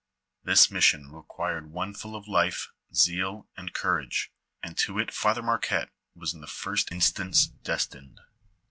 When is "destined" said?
7.45-8.19